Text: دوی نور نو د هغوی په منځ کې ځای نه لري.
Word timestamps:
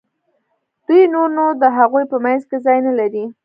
دوی 0.85 1.01
نور 1.13 1.29
نو 1.37 1.45
د 1.61 1.63
هغوی 1.77 2.03
په 2.11 2.17
منځ 2.25 2.41
کې 2.49 2.57
ځای 2.65 2.77
نه 2.87 2.93
لري. 2.99 3.25